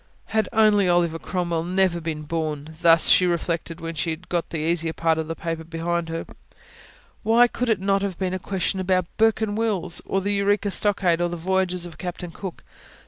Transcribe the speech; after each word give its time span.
Had 0.33 0.49
only 0.51 0.89
Oliver 0.89 1.19
Cromwell 1.19 1.61
never 1.61 2.01
been 2.01 2.23
born! 2.23 2.75
thus 2.81 3.07
she 3.09 3.27
reflected, 3.27 3.79
when 3.79 3.93
she 3.93 4.09
had 4.09 4.29
got 4.29 4.49
the 4.49 4.57
easier 4.57 4.93
part 4.93 5.19
of 5.19 5.27
the 5.27 5.35
paper 5.35 5.63
behind 5.63 6.09
her. 6.09 6.25
Why 7.21 7.47
could 7.47 7.69
it 7.69 7.79
not 7.79 8.01
have 8.01 8.17
been 8.17 8.33
a 8.33 8.39
question 8.39 8.79
about 8.79 9.05
Bourke 9.17 9.41
and 9.41 9.55
Wills, 9.55 10.01
or 10.03 10.19
the 10.19 10.33
Eureka 10.33 10.71
Stockade, 10.71 11.21
or 11.21 11.29
the 11.29 11.37
voyages 11.37 11.85
of 11.85 11.99
Captain 11.99 12.31
Cook? 12.31 12.63